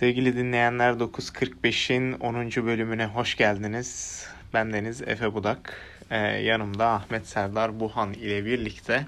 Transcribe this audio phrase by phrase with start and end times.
[0.00, 2.66] Sevgili dinleyenler 945'in 10.
[2.66, 4.24] bölümüne hoş geldiniz.
[4.54, 5.76] Ben Deniz Efe Budak.
[6.10, 9.06] Ee, yanımda Ahmet Serdar Buhan ile birlikte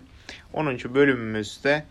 [0.52, 0.78] 10.
[0.94, 1.84] bölümümüzde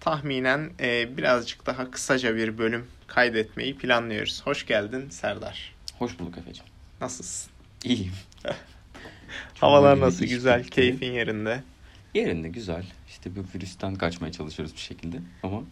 [0.00, 4.42] tahminen e, birazcık daha kısaca bir bölüm kaydetmeyi planlıyoruz.
[4.44, 5.74] Hoş geldin Serdar.
[5.98, 6.70] Hoş bulduk Efe'ciğim.
[7.00, 7.52] Nasılsın?
[7.84, 8.12] İyiyim.
[9.54, 10.24] Havalar nasıl?
[10.24, 11.62] Güzel, keyfin yerinde.
[12.14, 12.84] Yerinde, güzel.
[13.08, 15.62] İşte bu virüsten kaçmaya çalışıyoruz bir şekilde ama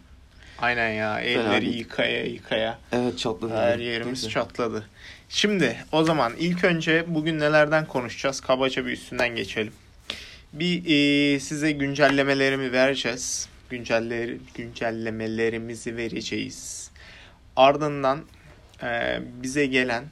[0.63, 1.19] Aynen ya.
[1.19, 2.79] Elleri yıkaya yıkaya.
[2.91, 3.55] Evet çatladı.
[3.57, 4.33] Her yerimiz Neyse.
[4.33, 4.85] çatladı.
[5.29, 8.41] Şimdi o zaman ilk önce bugün nelerden konuşacağız?
[8.41, 9.73] Kabaca bir üstünden geçelim.
[10.53, 13.49] Bir e, size güncellemelerimi vereceğiz.
[13.69, 16.91] Günceller, güncellemelerimizi vereceğiz.
[17.55, 18.25] Ardından
[18.83, 20.03] e, bize gelen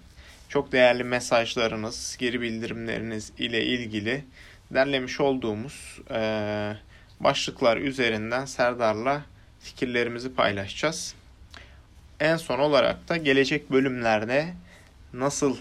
[0.49, 4.25] çok değerli mesajlarınız, geri bildirimleriniz ile ilgili
[4.71, 6.21] derlemiş olduğumuz e,
[7.19, 9.21] başlıklar üzerinden Serdar'la
[9.63, 11.15] fikirlerimizi paylaşacağız.
[12.19, 14.53] En son olarak da gelecek bölümlerde
[15.13, 15.57] nasıl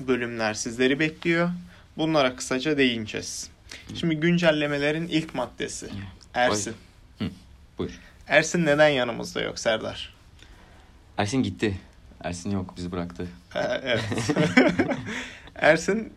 [0.00, 1.50] bölümler sizleri bekliyor?
[1.96, 3.50] Bunlara kısaca değineceğiz.
[3.94, 5.88] Şimdi güncellemelerin ilk maddesi.
[6.34, 6.74] Ersin.
[7.18, 7.24] Hı,
[7.78, 8.00] buyur.
[8.28, 10.14] Ersin neden yanımızda yok Serdar?
[11.18, 11.80] Ersin gitti.
[12.24, 13.28] Ersin yok bizi bıraktı.
[13.54, 14.04] evet.
[15.54, 16.12] Ersin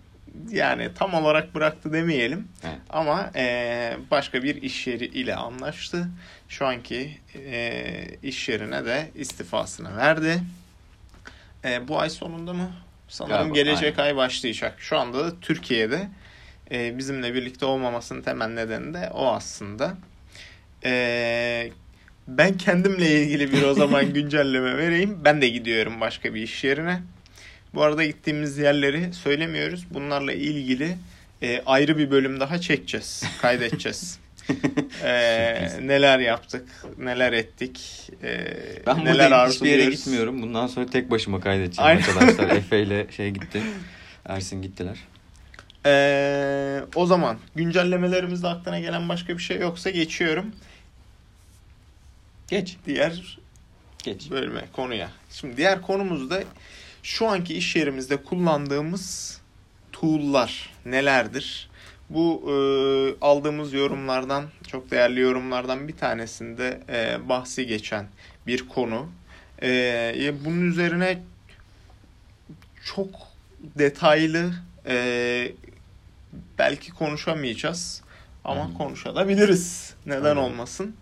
[0.50, 2.48] yani tam olarak bıraktı demeyelim.
[2.64, 2.78] Evet.
[2.90, 6.08] Ama e, başka bir iş yeri ile anlaştı.
[6.50, 10.40] Şu anki e, iş yerine de istifasını verdi.
[11.66, 12.72] E, bu ay sonunda mı?
[13.08, 14.10] Sanırım Galiba, gelecek aynen.
[14.10, 14.76] ay başlayacak.
[14.78, 16.08] Şu anda da Türkiye'de
[16.72, 19.98] e, bizimle birlikte olmamasının temel nedeni de o aslında.
[20.86, 21.72] E,
[22.28, 25.20] ben kendimle ilgili bir o zaman güncelleme vereyim.
[25.24, 27.02] Ben de gidiyorum başka bir iş yerine.
[27.74, 29.86] Bu arada gittiğimiz yerleri söylemiyoruz.
[29.94, 30.98] Bunlarla ilgili
[31.42, 34.20] e, ayrı bir bölüm daha çekeceğiz, kaydedeceğiz.
[35.04, 39.56] ee, neler yaptık, neler ettik, e, ben neler arzuluyoruz.
[39.56, 40.42] hiçbir yere gitmiyorum.
[40.42, 42.02] Bundan sonra tek başıma kaydedeceğim Aynen.
[42.02, 42.50] arkadaşlar.
[42.58, 43.62] Efe ile şey gitti.
[44.26, 44.98] Ersin gittiler.
[45.86, 50.46] Ee, o zaman güncellemelerimizde aklına gelen başka bir şey yoksa geçiyorum.
[52.48, 52.78] Geç.
[52.86, 53.38] Diğer
[54.04, 54.32] Geç.
[54.32, 55.10] bölüme, konuya.
[55.32, 56.44] Şimdi diğer konumuz da
[57.04, 59.38] şu anki iş yerimizde kullandığımız
[59.92, 61.70] tool'lar nelerdir?
[62.10, 62.56] Bu e,
[63.26, 68.06] aldığımız yorumlardan, çok değerli yorumlardan bir tanesinde e, bahsi geçen
[68.48, 69.10] bir konu.
[69.62, 71.22] E, bunun üzerine
[72.86, 73.10] çok
[73.62, 74.54] detaylı
[74.88, 75.52] e,
[76.60, 78.02] belki konuşamayacağız
[78.44, 78.78] ama hmm.
[78.78, 79.94] konuşabiliriz.
[80.06, 80.42] Neden hmm.
[80.42, 80.96] olmasın?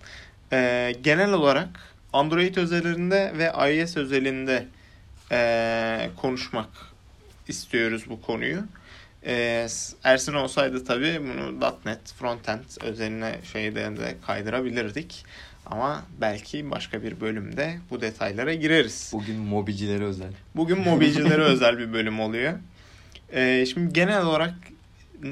[0.54, 1.70] E, genel olarak
[2.14, 4.68] Android özelinde ve iOS özelinde
[5.32, 6.70] e, konuşmak
[7.48, 8.64] istiyoruz bu konuyu.
[9.26, 9.68] E,
[10.04, 15.26] Ersin olsaydı tabii bunu .NET Frontend özeline şeyde de kaydırabilirdik.
[15.66, 19.12] Ama belki başka bir bölümde bu detaylara gireriz.
[19.14, 20.32] Bugün mobilcilere özel.
[20.56, 22.54] Bugün mobilcilere özel bir bölüm oluyor.
[23.34, 24.54] E, şimdi genel olarak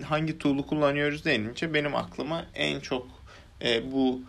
[0.04, 3.08] hangi tool'u kullanıyoruz denince benim aklıma en çok
[3.62, 4.22] e, bu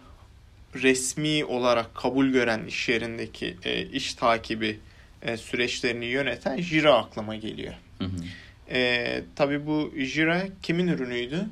[0.75, 4.81] resmi olarak kabul gören iş yerindeki e, iş takibi
[5.23, 7.75] e, süreçlerini yöneten Jira aklıma geliyor.
[7.99, 8.11] Hı hı.
[8.71, 11.47] E, tabii bu Jira kimin ürünüydü?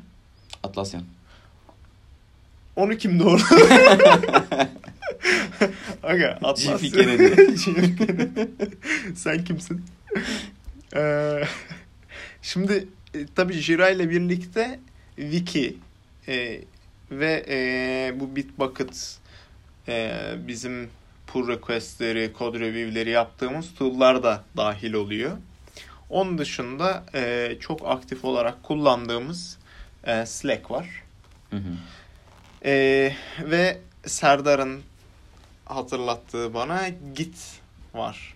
[0.62, 1.04] Atlassian.
[2.76, 3.40] Onu kim doğru?
[6.02, 6.78] Aga Atlassian.
[9.14, 9.84] Sen kimsin?
[10.96, 11.42] Ee,
[12.42, 14.80] şimdi e, tabii Jira ile birlikte
[15.16, 15.76] Wiki
[16.28, 16.60] e,
[17.10, 19.18] ve e, bu Bitbucket
[19.88, 20.12] e,
[20.48, 20.88] bizim
[21.26, 25.36] pull request'leri, kod review'leri yaptığımız tool'lar da dahil oluyor.
[26.10, 29.58] Onun dışında e, çok aktif olarak kullandığımız
[30.04, 31.02] e, Slack var.
[31.50, 31.72] Hı hı.
[32.64, 32.72] E,
[33.40, 34.82] ve Serdar'ın
[35.64, 37.36] hatırlattığı bana Git
[37.94, 38.34] var.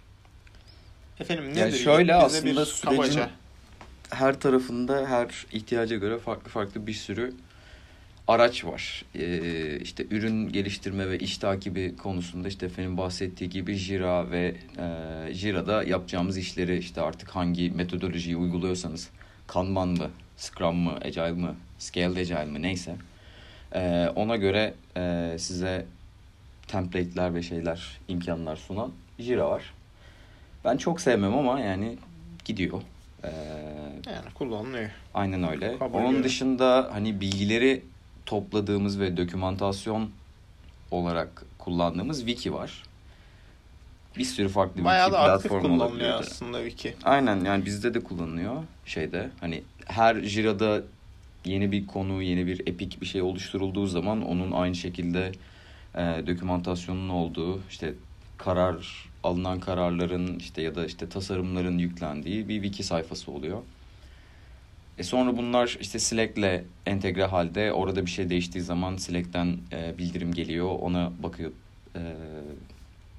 [1.20, 1.60] Efendim nedir?
[1.60, 3.30] Yani şöyle Bize aslında sürecin kabaca.
[4.10, 7.34] her tarafında her ihtiyaca göre farklı farklı bir sürü
[8.30, 9.04] araç var.
[9.14, 15.34] Ee, işte ürün geliştirme ve iş takibi konusunda işte efendim bahsettiği gibi Jira ve e,
[15.34, 19.08] Jira'da yapacağımız işleri işte artık hangi metodolojiyi uyguluyorsanız
[19.46, 22.96] Kanban mı, Scrum mı, Agile mı, Scaled Agile mı neyse
[23.74, 25.86] e, ona göre e, size
[26.68, 29.74] template'ler ve şeyler, imkanlar sunan Jira var.
[30.64, 31.96] Ben çok sevmem ama yani
[32.44, 32.82] gidiyor.
[33.24, 33.28] Ee,
[34.06, 34.90] yani kullanılıyor.
[35.14, 35.78] Aynen öyle.
[35.78, 36.24] Kabul Onun göre.
[36.24, 37.82] dışında hani bilgileri
[38.26, 40.10] topladığımız ve dokümantasyon
[40.90, 42.82] olarak kullandığımız wiki var.
[44.16, 46.94] Bir sürü farklı Bayağı wiki platformu kullanılıyor aslında wiki.
[47.04, 49.30] Aynen yani bizde de kullanılıyor şeyde.
[49.40, 50.82] Hani her Jira'da
[51.44, 55.32] yeni bir konu, yeni bir epik bir şey oluşturulduğu zaman onun aynı şekilde
[55.94, 57.94] e, dokümantasyonun olduğu işte
[58.38, 63.62] karar alınan kararların işte ya da işte tasarımların yüklendiği bir wiki sayfası oluyor.
[65.00, 70.34] E sonra bunlar işte Slack'le entegre halde orada bir şey değiştiği zaman Slack'ten e, bildirim
[70.34, 70.68] geliyor.
[70.80, 71.52] Ona bakıp
[71.96, 72.00] e,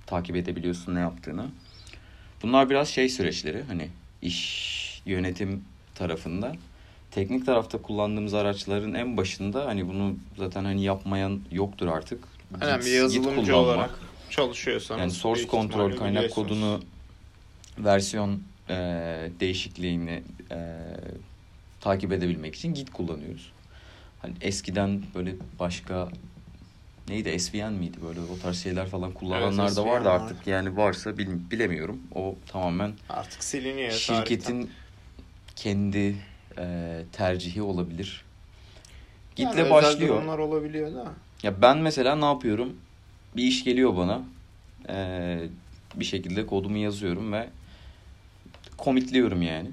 [0.06, 1.46] takip edebiliyorsun ne yaptığını.
[2.44, 3.90] Bunlar biraz şey süreçleri hani
[4.22, 6.56] iş yönetim tarafında.
[7.12, 12.24] Teknik tarafta kullandığımız araçların en başında hani bunu zaten hani yapmayan yoktur artık.
[12.62, 14.00] Aynen bir yazılımcı olarak
[14.30, 15.00] çalışıyorsanız.
[15.00, 16.82] Yani source control kaynak kodunu
[17.78, 18.76] versiyon e,
[19.40, 20.58] değişikliğini e,
[21.82, 23.52] takip edebilmek için Git kullanıyoruz.
[24.20, 26.10] Hani eskiden böyle başka
[27.08, 30.16] neydi SVN miydi böyle o tarz şeyler falan kullananlar evet, da vardı var.
[30.20, 32.02] artık yani varsa bil, bilemiyorum.
[32.16, 33.92] O tamamen artık siliniyor.
[33.92, 34.76] Şirketin tarihten.
[35.56, 36.16] kendi
[36.58, 38.26] e, tercihi olabilir.
[39.36, 40.24] Git'le yani başlıyor.
[40.24, 41.14] Onlar olabiliyor da.
[41.44, 42.78] Ya ben mesela ne yapıyorum?
[43.36, 44.22] Bir iş geliyor bana.
[44.90, 45.40] Ee,
[45.96, 47.50] bir şekilde kodumu yazıyorum ve
[48.80, 49.72] commitliyorum yani.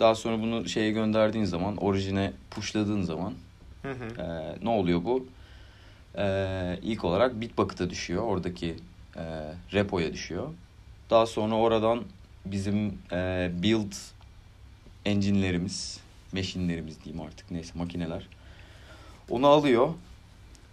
[0.00, 3.34] Daha sonra bunu şeye gönderdiğin zaman, orijine pushladığın zaman
[3.82, 4.22] hı hı.
[4.22, 5.26] E, ne oluyor bu?
[6.18, 8.22] E, ilk olarak Bitbucket'a düşüyor.
[8.22, 8.76] Oradaki
[9.16, 10.48] e, repoya düşüyor.
[11.10, 12.02] Daha sonra oradan
[12.46, 13.92] bizim e, build
[15.04, 16.00] engine'lerimiz,
[16.32, 18.28] machine'lerimiz diyeyim artık neyse makineler.
[19.30, 19.88] Onu alıyor.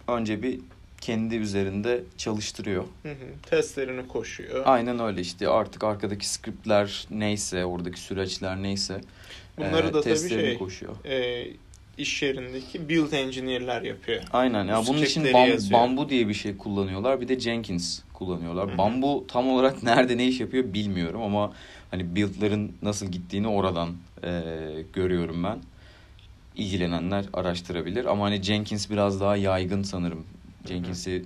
[0.08, 0.60] Önce bir
[1.00, 2.84] kendi üzerinde çalıştırıyor.
[3.02, 3.50] Hı hı.
[3.50, 4.62] Testlerini koşuyor.
[4.64, 9.00] Aynen öyle işte artık arkadaki scriptler neyse oradaki süreçler neyse
[9.58, 11.04] Bunları e, da tabii şey koşuyor.
[11.04, 11.46] E,
[11.98, 14.22] iş yerindeki build engineer'ler yapıyor.
[14.32, 18.68] Aynen ya bunun için bam, bambu diye bir şey kullanıyorlar bir de Jenkins kullanıyorlar.
[18.68, 18.78] Hı hı.
[18.78, 21.52] Bambu tam olarak nerede ne iş yapıyor bilmiyorum ama
[21.90, 23.88] hani build'ların nasıl gittiğini oradan
[24.24, 24.42] e,
[24.92, 25.58] görüyorum ben.
[26.56, 30.24] İlgilenenler araştırabilir ama hani Jenkins biraz daha yaygın sanırım
[30.68, 31.24] Jenkins'i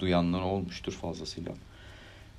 [0.00, 1.52] duyanlar olmuştur fazlasıyla.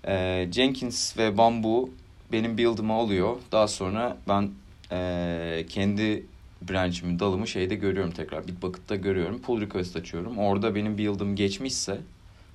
[0.07, 1.89] Ee, Jenkins ve Bamboo
[2.31, 3.37] benim build'ımı alıyor.
[3.51, 4.51] Daha sonra ben
[4.91, 6.25] e, kendi
[6.61, 8.47] branch'imi, dalımı şeyde görüyorum tekrar.
[8.47, 9.41] Bitbucket'ta görüyorum.
[9.41, 10.37] Pull request açıyorum.
[10.37, 11.97] Orada benim build'ım geçmişse,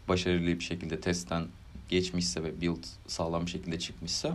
[0.08, 1.44] başarılı bir şekilde testten
[1.88, 4.34] geçmişse ve build sağlam bir şekilde çıkmışsa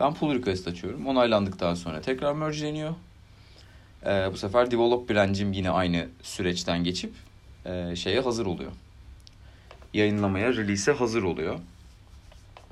[0.00, 1.06] ben pull request açıyorum.
[1.06, 2.94] Onaylandıktan sonra tekrar mergeleniyor.
[4.06, 7.12] Ee, bu sefer develop branch'im yine aynı süreçten geçip
[7.66, 8.72] e, şeye hazır oluyor.
[9.94, 11.58] Yayınlamaya, release'e hazır oluyor.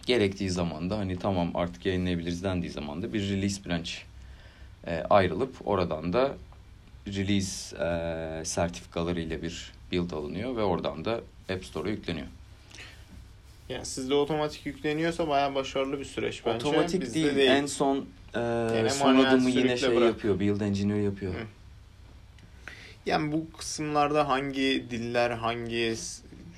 [0.07, 3.91] Gerektiği zaman da hani tamam artık yayınlayabiliriz dendiği zaman da bir release branch
[4.87, 6.35] e, ayrılıp oradan da
[7.07, 11.21] release e, sertifikaları ile bir build alınıyor ve oradan da
[11.53, 12.27] App Store'a yükleniyor.
[13.69, 16.69] Yani sizde otomatik yükleniyorsa bayağı başarılı bir süreç bence.
[16.69, 17.37] Otomatik Bizde değil.
[17.37, 17.51] değil.
[17.51, 17.97] En son
[18.35, 20.09] e, son adımı yine şey bırak.
[20.09, 20.41] yapıyor.
[20.41, 21.35] Build Engineer yapıyor.
[21.35, 21.58] Hı.
[23.09, 25.95] Yani bu kısımlarda hangi diller, hangi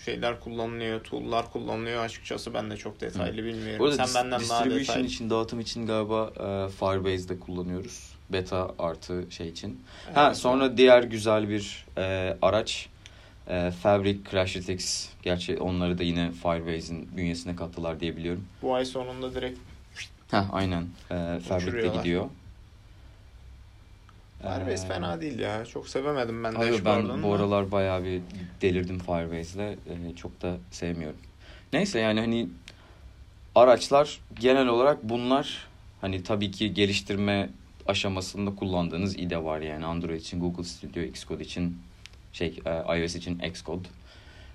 [0.04, 3.86] şeyler kullanılıyor, tool'lar kullanılıyor açıkçası ben de çok detaylı bilmiyorum.
[3.86, 4.80] Arada Sen benden daha detaylı.
[4.80, 8.10] Distribution için, dağıtım için galiba e, Firebase'de kullanıyoruz.
[8.30, 9.80] Beta artı şey için.
[10.06, 10.16] Evet.
[10.16, 12.88] Ha sonra diğer güzel bir e, araç
[13.48, 15.08] e, Fabric Crashlytics.
[15.22, 18.44] Gerçi onları da yine Firebase'in bünyesine kattılar diye biliyorum.
[18.62, 19.58] Bu ay sonunda direkt
[20.30, 20.82] Ha aynen.
[21.10, 22.24] E, Fabric'te gidiyor.
[24.42, 25.64] Firebase ee, fena değil ya.
[25.64, 28.20] Çok sevemedim ben Hayır, ben bu aralar bayağı bir
[28.60, 29.60] delirdim Firebase'le.
[29.60, 31.18] Ee, çok da sevmiyorum.
[31.72, 32.48] Neyse yani hani
[33.54, 35.66] araçlar genel olarak bunlar
[36.00, 37.50] hani tabii ki geliştirme
[37.86, 41.78] aşamasında kullandığınız IDE var yani Android için Google Studio, Xcode için
[42.32, 43.88] şey e, iOS için Xcode.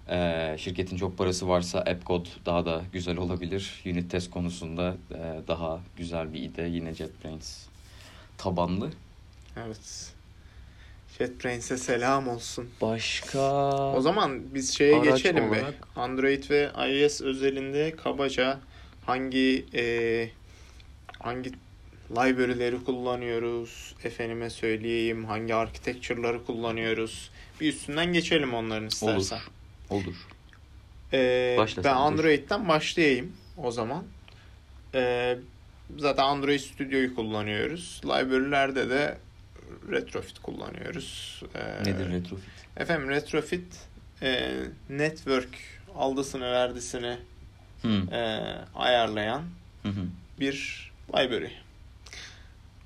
[0.10, 3.84] Ee, şirketin çok parası varsa AppCode daha da güzel olabilir.
[3.86, 7.66] Unit test konusunda e, daha güzel bir IDE yine JetBrains
[8.38, 8.90] tabanlı.
[9.58, 10.14] Evet.
[11.18, 12.70] JetBrains'e selam olsun.
[12.82, 13.40] Başka...
[13.94, 15.74] O zaman biz şeye geçelim olarak...
[15.74, 15.76] be.
[15.96, 18.60] Android ve iOS özelinde kabaca
[19.06, 20.30] hangi e,
[21.20, 21.52] hangi
[22.12, 23.96] library'leri kullanıyoruz?
[24.04, 27.32] Efendime söyleyeyim hangi architecture'ları kullanıyoruz?
[27.62, 29.40] Bir üstünden geçelim onların istersen.
[29.90, 30.06] Olur.
[30.06, 30.16] Olur.
[31.14, 34.04] Ee, ben Android'den başlayayım o zaman.
[34.94, 35.38] Ee,
[35.98, 38.02] zaten Android Studio'yu kullanıyoruz.
[38.06, 39.18] Library'lerde de
[39.92, 41.42] retrofit kullanıyoruz.
[41.56, 42.50] Ee, Nedir retrofit?
[42.78, 43.66] Efendim retrofit
[44.22, 44.54] e,
[44.90, 45.58] network
[45.96, 47.18] aldısını verdisini
[47.82, 48.14] hmm.
[48.14, 49.44] e, ayarlayan
[49.82, 49.94] hmm.
[50.40, 51.52] bir library.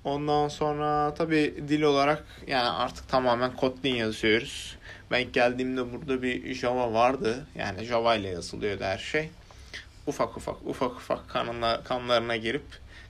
[0.04, 4.78] Ondan sonra tabi dil olarak yani artık tamamen Kotlin yazıyoruz.
[5.12, 7.46] Ben geldiğimde burada bir Java vardı.
[7.56, 9.30] Yani Java ile yazılıyordu her şey.
[10.08, 12.64] Ufak ufak ufak ufak kanına, kanlarına girip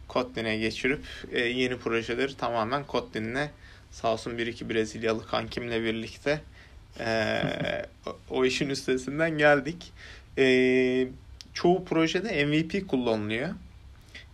[0.08, 3.50] Kotlin'e geçirip e, yeni projeleri tamamen Kotlin'le
[3.92, 6.42] Sağ olsun bir iki Brezilyalı kankimle birlikte
[7.00, 7.42] e,
[8.30, 9.92] o, işin üstesinden geldik.
[10.38, 11.08] E,
[11.54, 13.50] çoğu projede MVP kullanılıyor.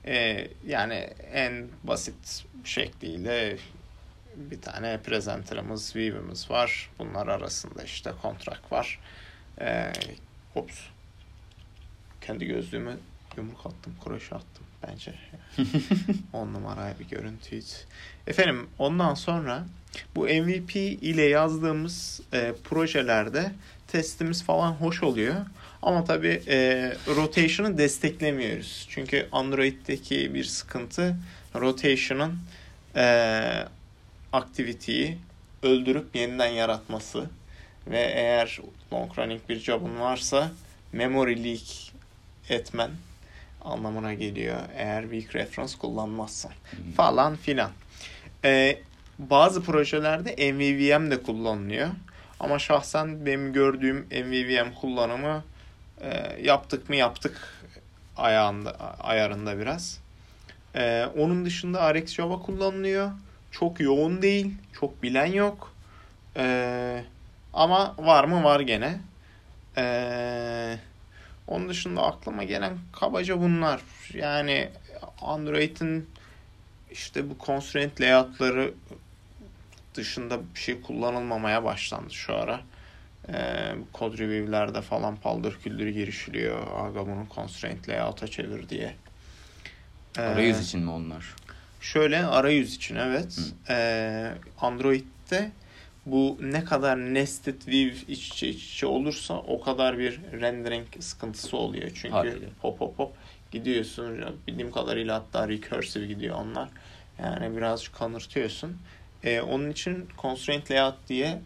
[0.08, 3.58] Ee, yani en basit şekliyle
[4.36, 6.90] bir tane presenter'ımız, view'imiz var.
[7.00, 9.00] Bunlar arasında işte kontrak var.
[9.62, 9.92] Ee,
[10.56, 10.80] ops.
[12.22, 12.98] Kendi gözlüğümü
[13.38, 15.14] yumruk attım, kroşe attım bence.
[16.34, 17.66] On numaraya bir görüntüydü.
[18.28, 19.66] Efendim ondan sonra
[20.16, 23.52] bu MVP ile yazdığımız e, projelerde
[23.88, 25.36] testimiz falan hoş oluyor.
[25.82, 26.58] Ama tabii e,
[27.08, 28.88] rotation'ı desteklemiyoruz.
[28.90, 31.16] Çünkü Android'deki bir sıkıntı
[31.56, 32.40] rotation'ın
[32.96, 33.68] e,
[34.34, 35.18] aktiviteyi
[35.64, 37.30] öldürüp yeniden yaratması
[37.88, 38.60] ve eğer
[38.94, 40.52] long running bir job'un varsa
[40.94, 41.94] memory leak
[42.50, 42.92] etmen
[43.66, 46.92] anlamına geliyor eğer weak reference kullanmazsan hmm.
[46.92, 47.72] falan filan.
[48.46, 48.78] Ee,
[49.20, 51.90] bazı projelerde MVVM de kullanılıyor.
[52.40, 55.44] Ama şahsen benim gördüğüm MVVM kullanımı
[56.02, 57.64] e, yaptık mı yaptık
[58.18, 60.00] ayağında, ayarında biraz.
[60.76, 63.12] E, onun dışında RX Java kullanılıyor.
[63.52, 64.54] Çok yoğun değil.
[64.80, 65.74] Çok bilen yok.
[66.38, 67.04] E,
[67.54, 69.00] ama var mı var gene.
[69.78, 70.78] E,
[71.48, 73.82] onun dışında aklıma gelen kabaca bunlar.
[74.14, 74.70] Yani
[75.22, 76.10] Android'in
[76.92, 78.74] işte bu constraint layout'ları
[79.96, 82.62] dışında bir şey kullanılmamaya başlandı şu ara.
[83.30, 86.88] Ee, kod review'lerde falan paldır küldür girişiliyor.
[86.88, 88.96] Aga bunu constraint layout'a çevir diye.
[90.18, 91.36] Ee, arayüz için mi onlar?
[91.82, 93.40] Şöyle arayüz için evet.
[93.70, 95.52] Ee, Android'de
[96.06, 101.58] bu ne kadar nested view iç içe iç içe olursa o kadar bir rendering sıkıntısı
[101.58, 101.92] oluyor.
[101.96, 102.46] Çünkü Haliyle.
[102.62, 103.14] hop hop hop
[103.52, 104.22] gidiyorsun.
[104.48, 106.70] Bildiğim kadarıyla hatta recursive gidiyor onlar.
[107.20, 108.78] Yani birazcık kanırtıyorsun.
[109.24, 111.42] Ee, onun için constraint layout diye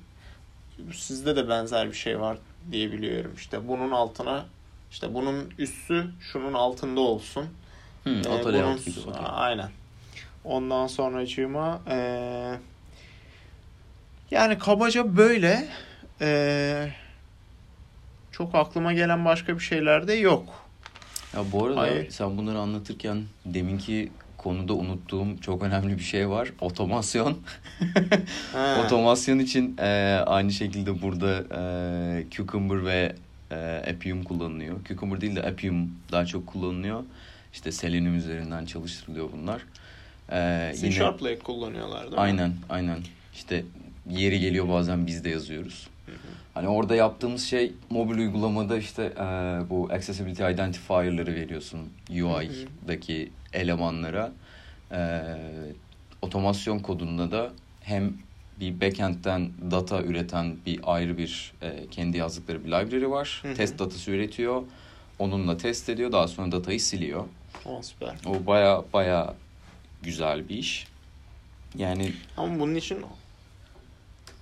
[0.94, 2.38] sizde de benzer bir şey var
[2.72, 3.34] diye biliyorum.
[3.38, 4.46] İşte bunun altına
[4.92, 7.46] işte bunun üssü şunun altında olsun.
[8.04, 9.26] Hmm, ee, bunun, gibi, okay.
[9.28, 9.70] Aynen.
[10.44, 11.98] Ondan sonracığıma e,
[14.32, 15.68] yani kabaca böyle
[16.22, 16.90] e,
[18.32, 20.70] çok aklıma gelen başka bir şeyler de yok.
[21.36, 22.10] Ya bu arada Hayır.
[22.10, 26.52] sen bunları anlatırken deminki konuda unuttuğum çok önemli bir şey var.
[26.62, 27.38] Otomasyon.
[28.86, 33.16] Otomasyon için e, aynı şekilde burada e, Cucumber ve
[33.52, 33.56] e,
[33.96, 34.84] Appium kullanılıyor.
[34.86, 37.04] Cucumber değil de Appium daha çok kullanılıyor.
[37.54, 39.62] İşte Selenium üzerinden çalıştırılıyor bunlar.
[40.32, 41.40] Ee, C yine...
[41.40, 42.20] Kullanıyorlar değil mi?
[42.20, 43.00] Aynen, aynen.
[43.34, 43.64] İşte
[44.10, 45.88] yeri geliyor bazen biz de yazıyoruz.
[46.54, 49.24] Hani orada yaptığımız şey mobil uygulamada işte e,
[49.70, 54.32] bu accessibility identifier'ları veriyorsun UI'daki elemanlara.
[54.92, 55.22] E,
[56.22, 57.52] otomasyon kodunda da
[57.82, 58.14] hem
[58.60, 63.40] bir backend'den data üreten bir ayrı bir e, kendi yazdıkları bir library var.
[63.42, 63.54] Hı hı.
[63.54, 64.64] Test datası üretiyor.
[65.20, 66.12] Onunla test ediyor.
[66.12, 67.26] Daha sonra datayı siliyor.
[67.66, 68.16] O süper.
[68.26, 69.34] O baya baya
[70.04, 70.88] güzel bir iş.
[71.76, 72.98] Yani ama bunun için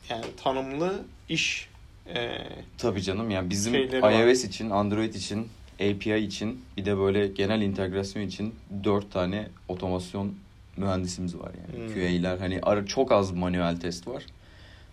[0.10, 1.70] yani tanımlı iş
[2.16, 2.38] e,
[2.78, 4.48] tabii canım yani bizim iOS var.
[4.48, 10.36] için, Android için, API için bir de böyle genel integrasyon için dört tane otomasyon
[10.78, 11.88] mühendisimiz var yani.
[11.88, 11.94] Hmm.
[11.94, 14.26] QA'ler hani ara çok az manuel test var.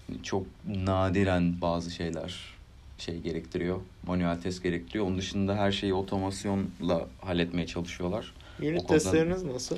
[0.06, 2.54] Hani çok nadiren bazı şeyler
[2.98, 3.80] şey gerektiriyor.
[4.06, 5.06] Manuel test gerektiriyor.
[5.06, 8.34] Onun dışında her şeyi otomasyonla halletmeye çalışıyorlar.
[8.62, 9.76] Unit testleriniz nasıl?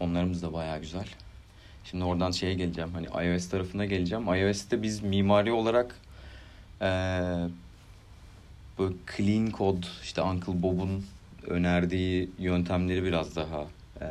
[0.00, 1.06] Onlarımız da bayağı güzel.
[1.90, 2.90] Şimdi oradan şeye geleceğim.
[2.92, 4.34] Hani iOS tarafına geleceğim.
[4.34, 6.00] iOS'te biz mimari olarak
[6.82, 7.48] ee,
[8.78, 11.04] böyle clean code işte Uncle Bob'un
[11.46, 13.66] önerdiği yöntemleri biraz daha
[14.00, 14.06] e,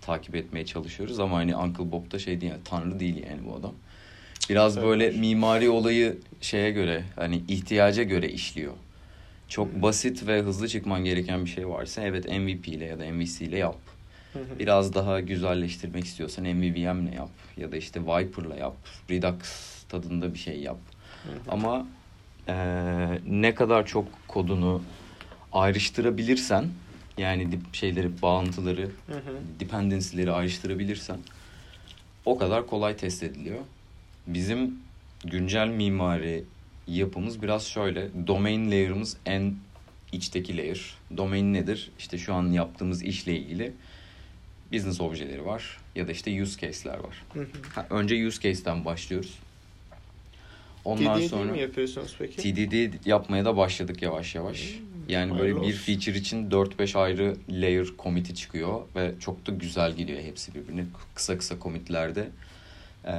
[0.00, 3.54] takip etmeye çalışıyoruz ama hani Uncle Bob da şey değil yani tanrı değil yani bu
[3.54, 3.72] adam.
[4.50, 4.86] Biraz evet.
[4.86, 8.72] böyle mimari olayı şeye göre hani ihtiyaca göre işliyor.
[9.48, 13.44] Çok basit ve hızlı çıkman gereken bir şey varsa evet MVP ile ya da MVC
[13.44, 13.78] ile yap.
[14.58, 18.76] Biraz daha güzelleştirmek istiyorsan MVVM ile yap ya da işte Viper'la yap.
[19.10, 19.38] Redux
[19.88, 20.78] tadında bir şey yap.
[21.48, 21.86] Ama
[22.48, 22.54] e,
[23.26, 24.82] ne kadar çok kodunu
[25.52, 26.68] ayrıştırabilirsen
[27.18, 28.90] yani dip şeyleri, bağıntıları,
[29.60, 31.18] dependency'leri ayrıştırabilirsen
[32.24, 33.60] o kadar kolay test ediliyor.
[34.26, 34.78] Bizim
[35.24, 36.44] güncel mimari
[36.86, 38.08] yapımız biraz şöyle.
[38.26, 39.54] Domain layer'ımız en
[40.12, 40.94] içteki layer.
[41.16, 41.90] Domain nedir?
[41.98, 43.72] İşte şu an yaptığımız işle ilgili
[44.72, 47.24] business objeleri var ya da işte use case'ler var.
[47.34, 47.46] Hı hı.
[47.74, 49.38] Ha, önce use case'ten başlıyoruz.
[50.84, 52.36] Ondan TDD sonra mi yapıyorsunuz peki?
[52.36, 54.60] TDD yapmaya da başladık yavaş yavaş.
[54.60, 55.68] Hmm, yani böyle olsun.
[55.68, 60.84] bir feature için 4-5 ayrı layer commit'i çıkıyor ve çok da güzel gidiyor hepsi birbirine.
[61.14, 62.28] Kısa kısa commit'lerde
[63.06, 63.14] e,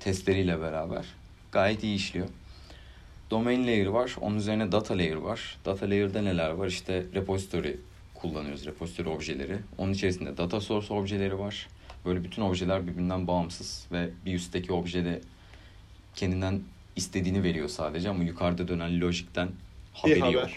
[0.00, 1.04] testleriyle beraber
[1.52, 2.26] gayet iyi işliyor.
[3.30, 4.16] domain layer var.
[4.20, 5.58] Onun üzerine data layer var.
[5.64, 6.66] Data layer'da neler var?
[6.66, 7.76] İşte repository
[8.20, 8.66] kullanıyoruz.
[8.66, 9.58] Repository objeleri.
[9.78, 11.68] Onun içerisinde data source objeleri var.
[12.04, 15.20] Böyle bütün objeler birbirinden bağımsız ve bir üstteki objede
[16.14, 16.60] kendinden
[16.96, 19.48] istediğini veriyor sadece ama yukarıda dönen lojikten
[19.92, 20.32] haberi haber.
[20.32, 20.48] yok.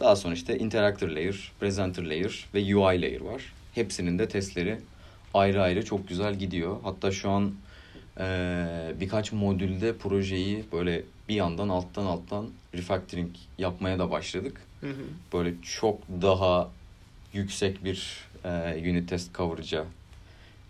[0.00, 3.52] Daha sonra işte interactor layer, presenter layer ve UI layer var.
[3.74, 4.78] Hepsinin de testleri
[5.34, 6.76] ayrı ayrı çok güzel gidiyor.
[6.82, 7.54] Hatta şu an
[8.18, 8.66] e,
[9.00, 14.60] birkaç modülde projeyi böyle bir yandan alttan alttan refactoring yapmaya da başladık.
[14.80, 15.04] Hı hı.
[15.32, 16.70] Böyle çok daha
[17.32, 18.50] yüksek bir e,
[18.90, 19.84] unit test coverage'a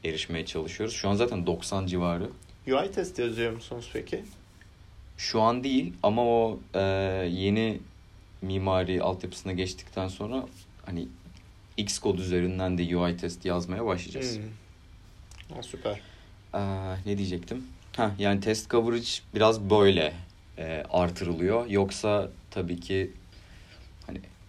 [0.05, 0.95] erişmeye çalışıyoruz.
[0.95, 2.31] Şu an zaten 90 civarı.
[2.67, 4.25] UI test yazıyor musunuz peki?
[5.17, 6.81] Şu an değil ama o e,
[7.31, 7.81] yeni
[8.43, 10.47] mimari altyapısına geçtikten sonra
[10.87, 11.09] hani
[11.77, 14.39] Xcode üzerinden de UI test yazmaya başlayacağız.
[14.39, 15.57] Hmm.
[15.57, 16.01] Ha, süper.
[16.55, 16.61] Ee,
[17.07, 17.65] ne diyecektim?
[17.97, 20.13] Ha, yani test coverage biraz böyle
[20.59, 21.67] e, artırılıyor.
[21.67, 23.11] Yoksa tabii ki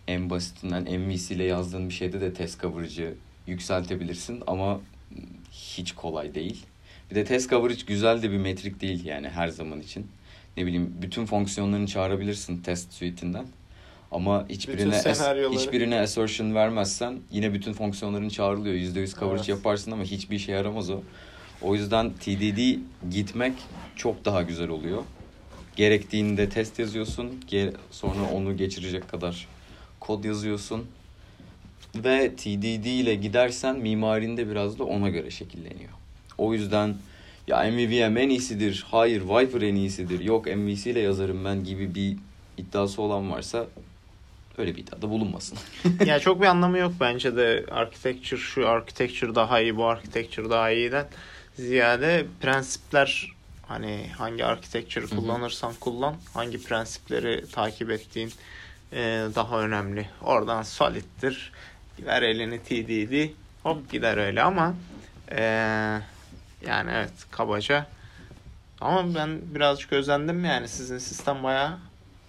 [0.08, 3.14] en basitinden MVC ile yazdığın bir şeyde de test coverage'ı
[3.48, 4.82] yükseltebilirsin ama
[5.52, 6.66] hiç kolay değil.
[7.12, 10.08] Bir de test coverage güzel de bir metrik değil yani her zaman için.
[10.58, 13.46] Ne bileyim bütün fonksiyonlarını çağırabilirsin test suite'inden.
[14.12, 15.02] Ama hiçbirine
[15.52, 18.76] hiçbirine assertion vermezsen yine bütün fonksiyonların çağrılıyor.
[18.76, 19.50] %100 coverage evet.
[19.50, 21.02] yaparsın ama hiçbir işe yaramaz o.
[21.62, 22.80] O yüzden TDD
[23.12, 23.54] gitmek
[23.96, 25.04] çok daha güzel oluyor.
[25.76, 27.42] Gerektiğinde test yazıyorsun.
[27.92, 29.48] Sonra onu geçirecek kadar
[30.02, 30.86] kod yazıyorsun.
[31.96, 35.90] Ve TDD ile gidersen mimarinde biraz da ona göre şekilleniyor.
[36.38, 36.96] O yüzden
[37.48, 42.18] ya MVVM en iyisidir, hayır Viper en iyisidir, yok MVC ile yazarım ben gibi bir
[42.58, 43.66] iddiası olan varsa
[44.58, 45.58] öyle bir iddiada bulunmasın.
[46.06, 50.72] ya çok bir anlamı yok bence de architecture şu architecture daha iyi bu architecture daha
[50.72, 51.08] iyiden
[51.56, 53.32] ziyade prensipler
[53.68, 58.32] hani hangi architecture kullanırsan kullan hangi prensipleri takip ettiğin
[58.94, 60.10] e, daha önemli.
[60.22, 61.52] Oradan solid'tir.
[62.00, 63.34] Ver elini TDD
[63.64, 64.76] hop gider öyle ama
[65.32, 65.42] e,
[66.68, 67.88] yani evet kabaca
[68.82, 71.78] ama ben birazcık özendim yani sizin sistem bayağı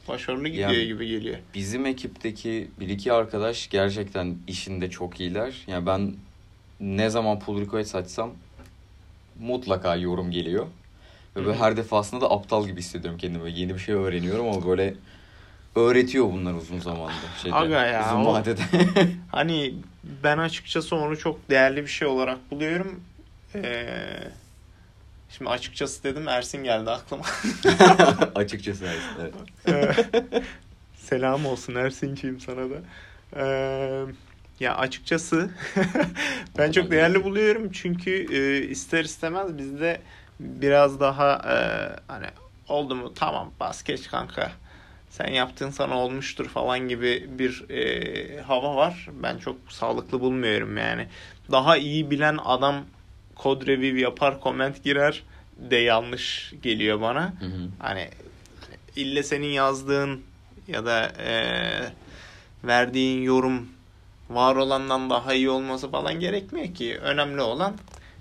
[0.09, 1.37] başarılı gidiyor yani gibi geliyor.
[1.55, 5.55] Bizim ekipteki bir iki arkadaş gerçekten işinde çok iyiler.
[5.67, 6.15] Yani ben
[6.81, 8.31] ne zaman pull request açsam
[9.41, 10.67] mutlaka yorum geliyor.
[11.37, 13.53] Ve böyle her defasında da aptal gibi hissediyorum kendimi.
[13.53, 14.95] Yeni bir şey öğreniyorum ama böyle
[15.77, 17.13] öğretiyor bunlar uzun zamanda.
[17.43, 18.07] Şeyde, Aga ya.
[18.07, 18.61] Uzun o, vadede.
[19.33, 19.75] hani
[20.25, 23.01] ben açıkçası onu çok değerli bir şey olarak buluyorum.
[23.55, 23.95] Ee,
[25.31, 27.25] şimdi açıkçası dedim Ersin geldi aklıma.
[28.35, 29.35] açıkçası Ersin
[29.67, 30.43] evet.
[30.97, 32.77] Selam olsun Ersin'ciğim sana da.
[33.37, 34.05] Ee,
[34.61, 35.51] ya açıkçası
[36.59, 40.01] ben çok değerli buluyorum çünkü e, ister istemez bizde
[40.41, 41.57] biraz daha e,
[42.13, 42.27] hani
[42.69, 44.53] oldu mu tamam bas geç kanka
[45.13, 49.09] sen yaptığın sana olmuştur falan gibi bir e, hava var.
[49.23, 51.07] Ben çok sağlıklı bulmuyorum yani.
[51.51, 52.85] Daha iyi bilen adam
[53.35, 55.23] kod review yapar, comment girer
[55.57, 57.35] de yanlış geliyor bana.
[57.41, 57.69] Hı hı.
[57.79, 58.09] Hani
[58.97, 60.23] ille senin yazdığın
[60.69, 61.33] ya da e,
[62.65, 63.69] verdiğin yorum
[64.31, 66.99] var olandan daha iyi olması falan gerekmiyor ki.
[66.99, 67.77] Önemli olan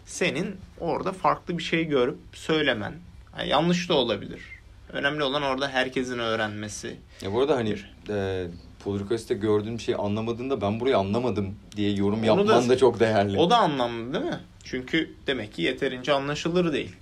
[0.06, 2.94] senin orada farklı bir şey görüp söylemen.
[3.38, 4.61] Yani yanlış da olabilir.
[4.94, 6.98] Önemli olan orada herkesin öğrenmesi.
[7.22, 7.76] Ya bu arada hani
[8.10, 8.48] e,
[8.84, 13.00] Podrikos'ta gördüğün bir şey anlamadığında ben burayı anlamadım diye yorum Onu yapman da, da çok
[13.00, 13.38] değerli.
[13.38, 14.40] O da anlamlı değil mi?
[14.64, 16.96] Çünkü demek ki yeterince anlaşılır değil.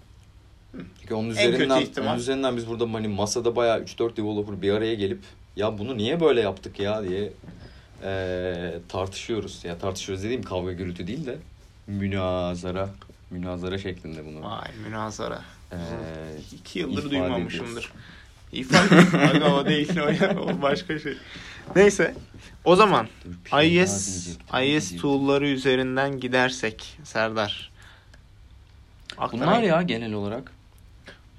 [1.02, 5.20] Çünkü onun üzerinden, onun üzerinden biz burada hani masada bayağı 3-4 developer bir araya gelip
[5.56, 7.34] ya bunu niye böyle yaptık ya diye
[8.04, 9.66] e, tartışıyoruz.
[9.66, 11.38] Ya tartışıyoruz dediğim kavga gürültü değil de
[11.88, 12.90] münazara
[13.32, 14.42] münazara şeklinde bunu.
[14.42, 15.42] Vay münazara.
[15.72, 15.76] Ee,
[16.52, 17.92] İki yıldır duymamışımdır.
[18.52, 21.18] İfade Aga o değil o, ya, o başka şey.
[21.76, 22.16] Neyse.
[22.66, 23.08] O zaman
[23.50, 27.72] şey IS IS tool'ları üzerinden gidersek Serdar.
[29.18, 30.52] Aklına Bunlar ya genel olarak.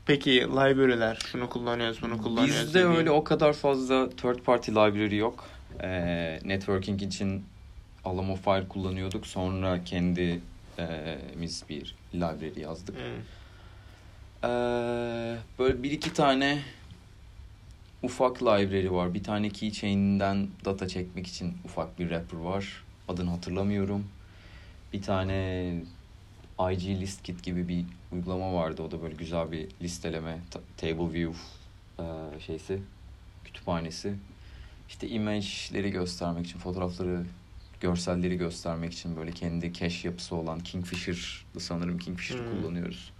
[0.06, 2.66] Peki library'ler şunu kullanıyoruz bunu kullanıyoruz.
[2.66, 5.44] Bizde öyle o kadar fazla third party library yok.
[5.82, 7.44] Ee, networking için
[8.04, 9.26] Alamo File kullanıyorduk.
[9.26, 10.42] Sonra kendimiz
[10.78, 12.96] e, bir library yazdık.
[12.96, 13.39] Hmm.
[14.44, 16.62] Ee, böyle bir iki tane
[18.02, 19.14] ufak library var.
[19.14, 22.84] Bir tane keychain'den data çekmek için ufak bir wrapper var.
[23.08, 24.04] Adını hatırlamıyorum.
[24.92, 25.74] Bir tane
[26.72, 28.82] IG list kit gibi bir uygulama vardı.
[28.82, 30.38] O da böyle güzel bir listeleme,
[30.76, 31.38] table view
[31.98, 32.04] e,
[32.46, 32.80] şeysi,
[33.44, 34.14] kütüphanesi.
[34.88, 37.24] İşte image'leri göstermek için, fotoğrafları,
[37.80, 42.50] görselleri göstermek için böyle kendi cache yapısı olan Kingfisher'dı sanırım Kingfisher hmm.
[42.50, 43.12] kullanıyoruz.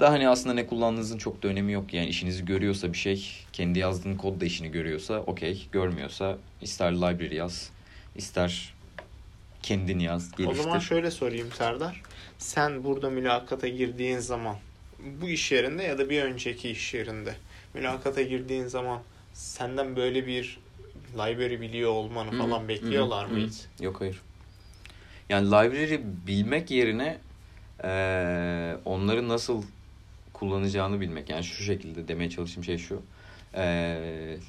[0.00, 1.94] Da hani aslında ne kullandığınızın çok da önemi yok.
[1.94, 5.68] Yani işinizi görüyorsa bir şey, kendi yazdığın kod da işini görüyorsa okey.
[5.72, 7.70] Görmüyorsa ister library yaz,
[8.16, 8.74] ister
[9.62, 10.60] kendin yaz, geliştir.
[10.60, 12.02] O zaman şöyle sorayım Serdar.
[12.38, 14.56] Sen burada mülakata girdiğin zaman
[15.20, 17.34] bu iş yerinde ya da bir önceki iş yerinde
[17.74, 19.00] mülakata girdiğin zaman
[19.32, 20.58] senden böyle bir
[21.14, 22.38] library biliyor olmanı Hı-hı.
[22.38, 23.34] falan bekliyorlar Hı-hı.
[23.34, 23.52] mıydı?
[23.80, 24.22] Yok hayır.
[25.28, 27.18] Yani library bilmek yerine
[27.84, 29.62] ee, onları nasıl
[30.38, 31.30] kullanacağını bilmek.
[31.30, 33.02] Yani şu şekilde demeye çalıştığım şey şu.
[33.54, 33.64] E,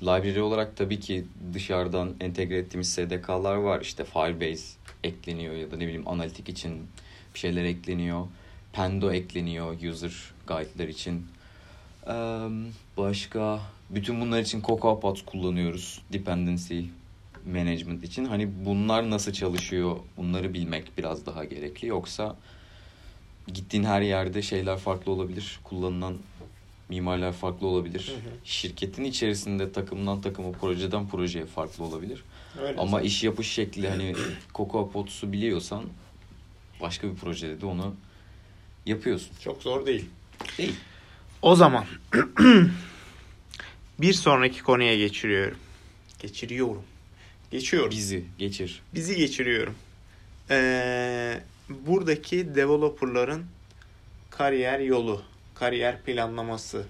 [0.01, 3.81] library olarak tabii ki dışarıdan entegre ettiğimiz SDK'lar var.
[3.81, 6.87] İşte Firebase ekleniyor ya da ne bileyim analitik için
[7.33, 8.27] bir şeyler ekleniyor.
[8.73, 10.13] Pendo ekleniyor user
[10.47, 11.25] guide'lar için.
[12.07, 12.11] Ee,
[12.97, 16.01] başka bütün bunlar için CocoaPods kullanıyoruz.
[16.13, 16.81] Dependency
[17.45, 18.25] management için.
[18.25, 21.87] Hani bunlar nasıl çalışıyor bunları bilmek biraz daha gerekli.
[21.87, 22.35] Yoksa
[23.53, 25.59] gittiğin her yerde şeyler farklı olabilir.
[25.63, 26.17] Kullanılan
[26.89, 28.07] mimarlar farklı olabilir.
[28.07, 28.33] Hı hı.
[28.45, 32.23] Şirketin içerisinde takımdan takıma, projeden projeye farklı olabilir.
[32.61, 34.15] Öyle Ama iş yapış şekli hani
[34.55, 35.83] Cocoa Pots'u biliyorsan
[36.81, 37.95] başka bir projede de onu
[38.85, 39.31] yapıyorsun.
[39.43, 40.05] Çok zor değil.
[40.57, 40.75] Değil.
[41.41, 41.85] O zaman
[43.99, 45.57] bir sonraki konuya geçiriyorum.
[46.19, 46.83] Geçiriyorum.
[47.51, 47.91] Geçiyorum.
[47.91, 48.81] Bizi geçir.
[48.93, 49.75] Bizi geçiriyorum.
[50.49, 53.45] Ee, buradaki developerların
[54.29, 55.21] kariyer yolu,
[55.55, 56.85] kariyer planlaması,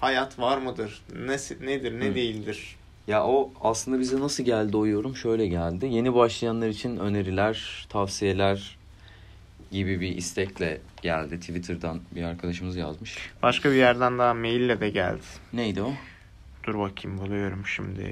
[0.00, 2.14] hayat var mıdır, ne, nedir, ne Hı.
[2.14, 2.76] değildir?
[3.06, 5.16] Ya o aslında bize nasıl geldi o yorum?
[5.16, 5.86] Şöyle geldi.
[5.86, 8.76] Yeni başlayanlar için öneriler, tavsiyeler
[9.70, 11.40] gibi bir istekle geldi.
[11.40, 13.18] Twitter'dan bir arkadaşımız yazmış.
[13.42, 15.22] Başka bir yerden daha maille de geldi.
[15.52, 15.92] Neydi o?
[16.64, 18.02] Dur bakayım buluyorum şimdi.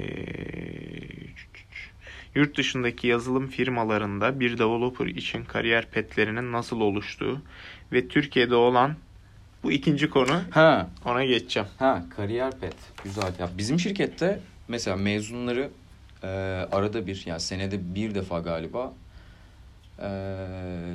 [2.34, 7.40] Yurt dışındaki yazılım firmalarında bir developer için kariyer petlerinin nasıl oluştuğu
[7.92, 8.96] ve Türkiye'de olan
[9.62, 10.40] bu ikinci konu.
[10.50, 10.88] Ha.
[11.04, 11.68] Ona geçeceğim.
[11.78, 12.74] Ha, kariyer pet.
[13.04, 13.32] Güzel.
[13.38, 15.70] Ya bizim şirkette mesela mezunları
[16.22, 16.26] e,
[16.72, 18.92] arada bir yani senede bir defa galiba
[20.02, 20.08] e,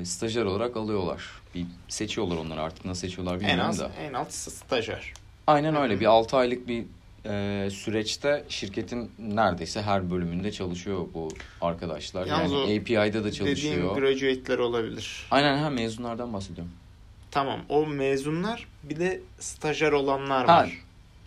[0.06, 1.23] stajyer olarak alıyorlar.
[1.56, 3.91] Bir seçiyorlar onları artık nasıl seçiyorlar bilmiyorum en az, da.
[4.02, 5.13] En alt stajyer.
[5.47, 5.99] Aynen öyle.
[5.99, 6.86] Bir 6 aylık bir
[7.26, 11.30] e, süreçte şirketin neredeyse her bölümünde çalışıyor bu
[11.62, 12.26] arkadaşlar.
[12.26, 13.74] Yalnız yani API'da da çalışıyor.
[13.74, 15.28] Dediğim graduate'ler olabilir.
[15.32, 16.72] Aynen ha mezunlardan bahsediyorum.
[17.32, 20.58] Tamam o mezunlar bir de stajyer olanlar ha.
[20.58, 20.78] var.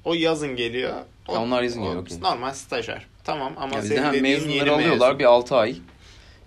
[0.05, 0.95] O yazın geliyor.
[1.29, 2.03] O, ha, onlar yazın geliyor.
[2.03, 2.21] Okay.
[2.21, 3.07] Normal stajyer.
[3.25, 5.19] Tamam ama ya senin dediğin mezunları alıyorlar mezun.
[5.19, 5.77] bir 6 ay.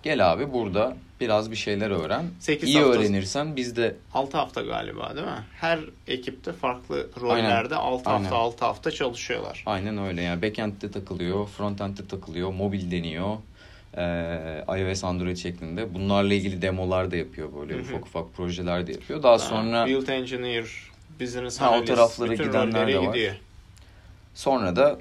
[0.02, 2.24] Gel abi burada biraz bir şeyler öğren.
[2.40, 3.96] 8 İyi hafta, öğrenirsen biz de...
[4.14, 5.44] 6 hafta galiba değil mi?
[5.60, 7.90] Her ekipte farklı rollerde Aynen.
[7.92, 8.30] 6 hafta Aynen.
[8.30, 9.62] 6 hafta çalışıyorlar.
[9.66, 13.36] Aynen öyle yani backend'de takılıyor, frontend'de takılıyor, mobil deniyor.
[13.96, 15.94] Ee, iOS Android şeklinde.
[15.94, 17.82] Bunlarla ilgili demolar da yapıyor böyle Hı-hı.
[17.82, 19.22] ufak ufak projeler de yapıyor.
[19.22, 19.86] Daha sonra...
[19.86, 20.64] Build Engineer,
[21.20, 23.06] Business ha, o taraflara gidenler de var.
[23.06, 23.34] Gidiyor.
[24.34, 24.98] Sonra da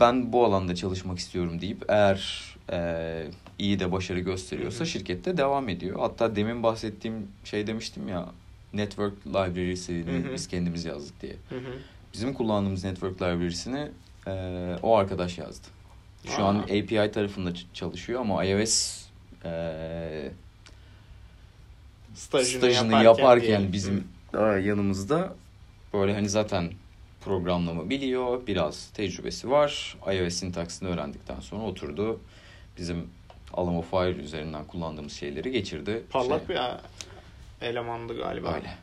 [0.00, 2.78] ben bu alanda çalışmak istiyorum deyip eğer e,
[3.58, 6.00] iyi de başarı gösteriyorsa şirkette devam ediyor.
[6.00, 8.28] Hatta demin bahsettiğim şey demiştim ya
[8.72, 11.32] Network Library'sini biz kendimiz yazdık diye.
[11.32, 11.78] Hı-hı.
[12.12, 13.88] Bizim kullandığımız Network Library'sini
[14.26, 14.32] e,
[14.82, 15.66] o arkadaş yazdı.
[16.24, 16.48] Şu Aa.
[16.48, 19.04] an API tarafında çalışıyor ama iOS
[19.44, 20.30] e,
[22.14, 24.38] stajını, stajını yaparken, yaparken bizim Hı.
[24.40, 25.34] yanımızda
[25.92, 26.70] böyle hani zaten
[27.20, 28.46] programlama biliyor.
[28.46, 29.96] Biraz tecrübesi var.
[30.12, 32.20] iOS sintaksini öğrendikten sonra oturdu.
[32.78, 33.08] Bizim
[33.56, 36.02] Alamo Fire üzerinden kullandığımız şeyleri geçirdi.
[36.10, 36.56] Parlak şey.
[36.56, 36.62] bir
[37.66, 38.54] elemandı galiba.
[38.54, 38.74] Öyle.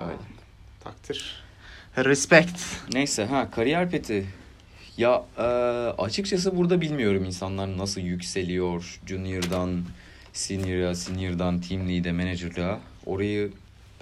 [0.00, 0.18] Öyle.
[0.80, 1.42] Takdir.
[1.96, 2.60] Respect.
[2.92, 4.26] Neyse ha kariyer peti.
[4.96, 5.42] Ya e,
[5.98, 9.82] açıkçası burada bilmiyorum insanlar nasıl yükseliyor junior'dan
[10.32, 12.80] senior'a, senior'dan team lead'e, manager'a.
[13.06, 13.52] Orayı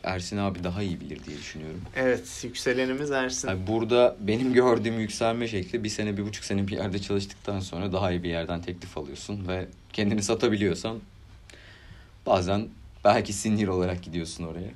[0.07, 1.81] Ersin abi daha iyi bilir diye düşünüyorum.
[1.97, 3.49] Evet yükselenimiz Ersin.
[3.49, 7.93] Yani burada benim gördüğüm yükselme şekli bir sene bir buçuk sene bir yerde çalıştıktan sonra
[7.93, 10.99] daha iyi bir yerden teklif alıyorsun ve kendini satabiliyorsan
[12.27, 12.69] bazen
[13.05, 14.71] belki senior olarak gidiyorsun oraya.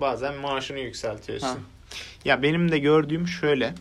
[0.00, 1.46] Bazen maaşını yükseltiyorsun.
[1.46, 1.58] Ha.
[2.24, 3.74] Ya benim de gördüğüm şöyle.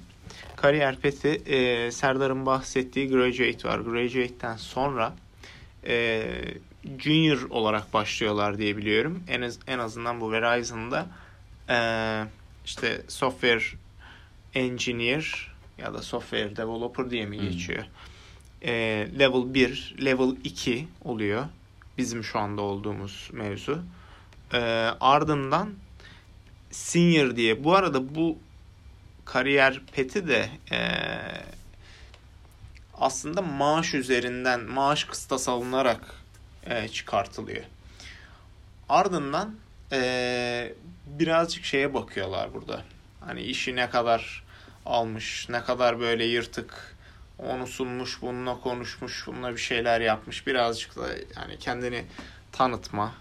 [0.55, 3.79] Kariyer peti e, Serdar'ın bahsettiği graduate var.
[3.79, 5.13] Graduate'den sonra
[5.87, 6.23] e,
[6.99, 9.23] junior olarak başlıyorlar diye biliyorum.
[9.27, 11.07] En az, en azından bu Verizon'da
[11.69, 11.77] e,
[12.65, 13.63] işte software
[14.53, 17.83] engineer ya da software developer diye mi geçiyor?
[17.83, 18.69] Hmm.
[18.69, 18.73] E,
[19.19, 21.45] level 1, level 2 oluyor.
[21.97, 23.83] Bizim şu anda olduğumuz mevzu.
[24.53, 24.59] E,
[24.99, 25.69] ardından
[26.71, 27.63] senior diye.
[27.63, 28.37] Bu arada bu
[29.25, 30.79] kariyer peti de e,
[32.93, 36.20] aslında maaş üzerinden maaş kıstas alınarak
[36.65, 37.63] e, çıkartılıyor.
[38.89, 39.55] Ardından
[39.91, 40.73] e,
[41.05, 42.81] birazcık şeye bakıyorlar burada.
[43.19, 44.43] Hani işi ne kadar
[44.85, 46.95] almış, ne kadar böyle yırtık
[47.39, 50.47] onu sunmuş, bununla konuşmuş, bununla bir şeyler yapmış.
[50.47, 52.03] Birazcık da yani kendini
[52.51, 53.13] tanıtma,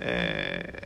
[0.00, 0.10] e,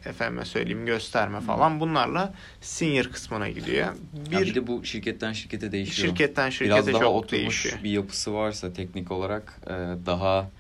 [0.04, 3.88] efendime söyleyeyim gösterme falan bunlarla senior kısmına gidiyor.
[4.12, 6.08] Bir, ya bir de bu şirketten şirkete değişiyor.
[6.08, 7.84] Şirketten şirkete Biraz daha çok oturmuş değişiyor.
[7.84, 9.70] bir yapısı varsa teknik olarak e,
[10.06, 10.50] daha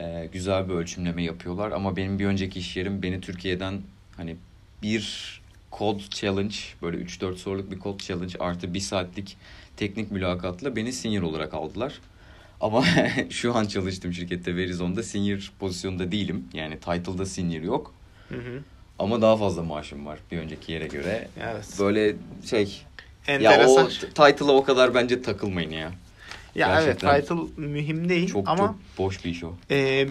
[0.00, 1.72] e, güzel bir ölçümleme yapıyorlar.
[1.72, 3.80] Ama benim bir önceki iş yerim beni Türkiye'den
[4.16, 4.36] hani
[4.82, 9.36] bir kod challenge böyle 3-4 soruluk bir kod challenge artı bir saatlik
[9.76, 12.00] teknik mülakatla beni senior olarak aldılar.
[12.60, 12.84] Ama
[13.30, 16.44] şu an çalıştığım şirkette Verizone'da senior pozisyonda değilim.
[16.52, 17.94] Yani title'da senior yok.
[18.28, 18.62] Hı hı.
[18.98, 21.28] Ama daha fazla maaşım var bir önceki yere göre.
[21.40, 21.76] Evet.
[21.80, 22.16] Böyle
[22.50, 22.82] şey
[23.26, 23.82] Enteresan.
[23.82, 25.92] ya o title'a o kadar bence takılmayın ya.
[26.58, 29.54] Ya Gerçekten evet title mühim değil çok, ama çok boş bir iş o.
[29.70, 30.08] E,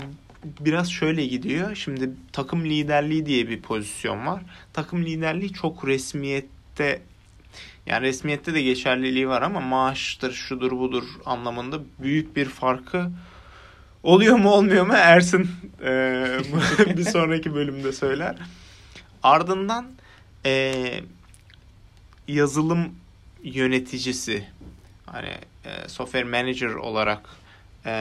[0.59, 1.75] biraz şöyle gidiyor.
[1.75, 4.43] Şimdi takım liderliği diye bir pozisyon var.
[4.73, 7.01] Takım liderliği çok resmiyette
[7.85, 13.11] yani resmiyette de geçerliliği var ama maaştır, şudur budur anlamında büyük bir farkı
[14.03, 15.49] oluyor mu olmuyor mu Ersin
[15.83, 15.89] e,
[16.97, 18.35] bir sonraki bölümde söyler.
[19.23, 19.87] Ardından
[20.45, 20.73] e,
[22.27, 22.95] yazılım
[23.43, 24.43] yöneticisi
[25.11, 25.31] hani
[25.65, 27.21] e, software manager olarak
[27.85, 27.91] e,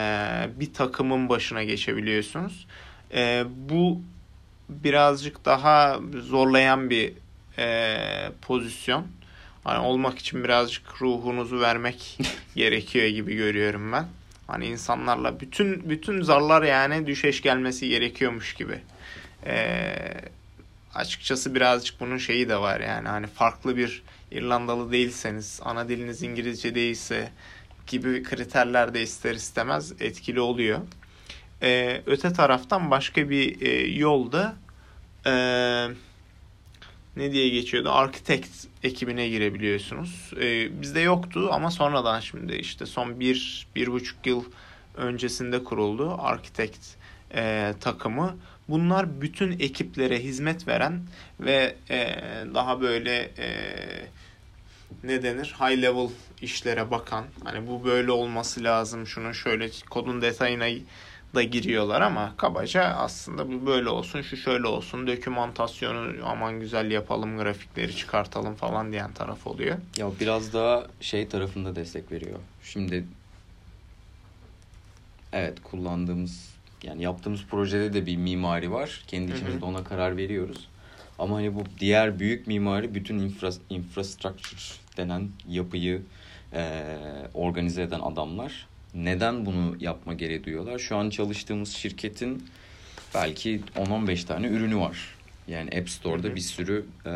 [0.57, 2.66] bir takımın başına geçebiliyorsunuz.
[3.14, 4.01] E, bu
[4.69, 7.12] birazcık daha zorlayan bir
[7.59, 7.99] e,
[8.42, 9.07] pozisyon.
[9.64, 12.19] Hani olmak için birazcık ruhunuzu vermek
[12.57, 14.07] gerekiyor gibi görüyorum ben.
[14.47, 18.81] Hani insanlarla bütün bütün zarlar yani düşeş gelmesi gerekiyormuş gibi.
[19.47, 19.95] Ee,
[20.95, 26.75] açıkçası birazcık bunun şeyi de var yani hani farklı bir İrlandalı değilseniz, ana diliniz İngilizce
[26.75, 27.31] değilse
[27.87, 30.79] gibi kriterler de ister istemez etkili oluyor.
[31.62, 34.57] Ee, öte taraftan başka bir e, yolda
[35.27, 35.33] e,
[37.17, 37.91] ne diye geçiyordu?
[37.93, 40.31] Architect ekibine girebiliyorsunuz.
[40.41, 44.45] Ee, bizde yoktu ama sonradan şimdi işte son bir, bir buçuk yıl
[44.97, 46.81] öncesinde kuruldu Architect
[47.35, 48.37] e, takımı.
[48.68, 51.00] Bunlar bütün ekiplere hizmet veren
[51.40, 52.16] ve e,
[52.55, 53.48] daha böyle e,
[55.05, 56.09] ne denir high level
[56.42, 60.66] işlere bakan hani bu böyle olması lazım şunun şöyle kodun detayına
[61.35, 67.38] da giriyorlar ama kabaca aslında bu böyle olsun şu şöyle olsun dokümantasyonu aman güzel yapalım
[67.38, 69.76] grafikleri çıkartalım falan diyen taraf oluyor.
[69.96, 72.38] Ya biraz daha şey tarafında destek veriyor.
[72.62, 73.05] Şimdi
[75.33, 76.56] evet kullandığımız
[76.87, 79.05] yani yaptığımız projede de bir mimari var.
[79.07, 80.68] Kendi içimizde ona karar veriyoruz.
[81.18, 84.61] Ama hani bu diğer büyük mimari bütün infra, infrastructure
[84.96, 86.03] denen yapıyı
[86.53, 86.83] e,
[87.35, 90.79] organize eden adamlar neden bunu yapma gereği duyuyorlar?
[90.79, 92.44] Şu an çalıştığımız şirketin
[93.14, 95.14] belki 10-15 tane ürünü var.
[95.49, 97.12] Yani App Store'da bir sürü e,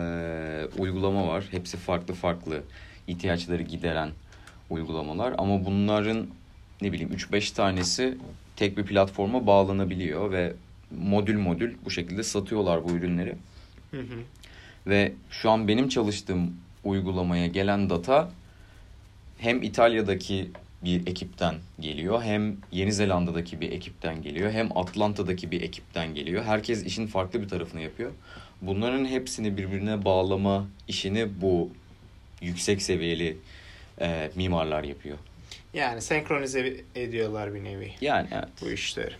[0.78, 1.44] uygulama var.
[1.50, 2.62] Hepsi farklı farklı
[3.06, 4.10] ihtiyaçları gideren
[4.70, 5.34] uygulamalar.
[5.38, 6.26] Ama bunların
[6.82, 8.18] ne bileyim 3-5 tanesi
[8.60, 10.52] tek bir platforma bağlanabiliyor ve
[11.00, 13.34] modül modül bu şekilde satıyorlar bu ürünleri.
[13.90, 14.18] Hı hı.
[14.86, 18.30] Ve şu an benim çalıştığım uygulamaya gelen data
[19.38, 20.50] hem İtalya'daki
[20.84, 22.22] bir ekipten geliyor.
[22.22, 24.50] Hem Yeni Zelanda'daki bir ekipten geliyor.
[24.52, 26.44] Hem Atlanta'daki bir ekipten geliyor.
[26.44, 28.10] Herkes işin farklı bir tarafını yapıyor.
[28.62, 31.70] Bunların hepsini birbirine bağlama işini bu
[32.42, 33.36] yüksek seviyeli
[34.00, 35.18] e, mimarlar yapıyor.
[35.74, 37.92] Yani senkronize ediyorlar bir nevi.
[38.00, 38.48] Yani evet.
[38.60, 39.14] Bu işleri.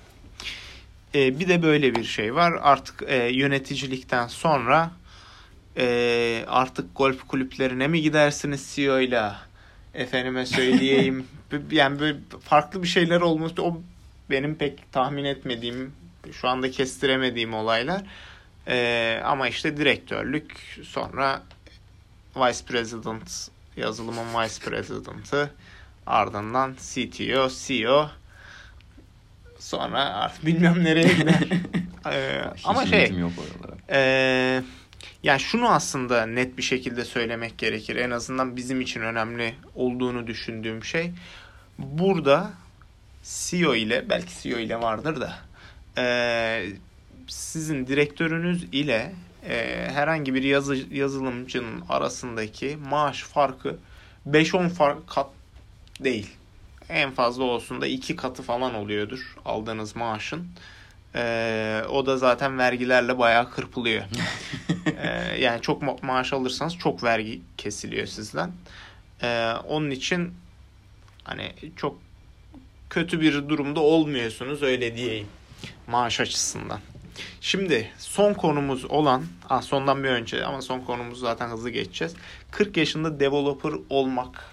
[1.15, 2.53] Ee, bir de böyle bir şey var.
[2.63, 4.91] Artık e, yöneticilikten sonra
[5.77, 9.33] e, artık golf kulüplerine mi gidersiniz CEO ile?
[9.95, 11.27] Efendime söyleyeyim.
[11.71, 13.63] yani böyle farklı bir şeyler olmuştu.
[13.63, 13.83] O
[14.31, 15.93] benim pek tahmin etmediğim,
[16.33, 18.03] şu anda kestiremediğim olaylar.
[18.69, 21.43] Ee, ama işte direktörlük, sonra
[22.37, 25.51] vice president, yazılımın vice president'ı,
[26.11, 28.11] ardından CTO, CEO,
[29.59, 31.43] sonra artık bilmiyorum nereye gider.
[32.13, 33.33] ee, ama şey, yok
[33.91, 34.63] e,
[35.23, 37.97] yani şunu aslında net bir şekilde söylemek gerekir.
[37.97, 41.13] En azından bizim için önemli olduğunu düşündüğüm şey.
[41.79, 42.51] Burada
[43.23, 45.39] CEO ile belki CEO ile vardır da
[45.99, 46.67] e,
[47.29, 49.13] sizin direktörünüz ile
[49.49, 53.79] e, herhangi bir yazı, yazılımcının arasındaki maaş farkı
[54.29, 55.27] 5-10 fark kat
[56.05, 56.31] değil.
[56.89, 60.49] En fazla olsun da iki katı falan oluyordur aldığınız maaşın.
[61.15, 64.05] Ee, o da zaten vergilerle bayağı kırpılıyor.
[64.87, 68.53] ee, yani çok ma- maaş alırsanız çok vergi kesiliyor sizden.
[69.23, 70.35] Ee, onun için
[71.25, 71.99] hani çok
[72.91, 75.27] kötü bir durumda olmuyorsunuz öyle diyeyim
[75.87, 76.81] maaş açısından.
[77.41, 82.15] Şimdi son konumuz olan, ah sondan bir önce ama son konumuz zaten hızlı geçeceğiz.
[82.51, 84.45] 40 yaşında developer olmak,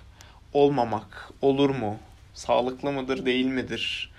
[0.57, 1.97] olmamak olur mu?
[2.33, 4.11] Sağlıklı mıdır, değil midir?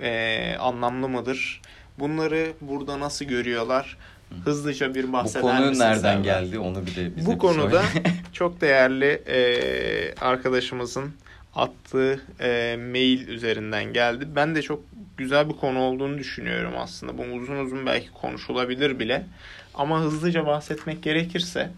[0.00, 1.60] Ee, anlamlı mıdır?
[1.98, 3.96] Bunları burada nasıl görüyorlar?
[4.44, 7.82] Hızlıca bir bahseder Bu konu nereden geldi onu bir de bize Bu konuda
[8.32, 11.12] çok değerli e, arkadaşımızın
[11.54, 14.28] attığı e, mail üzerinden geldi.
[14.36, 14.80] Ben de çok
[15.16, 17.18] güzel bir konu olduğunu düşünüyorum aslında.
[17.18, 19.26] Bu uzun uzun belki konuşulabilir bile.
[19.74, 21.70] Ama hızlıca bahsetmek gerekirse